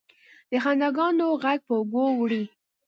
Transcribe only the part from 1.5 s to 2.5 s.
پر اوږو وړي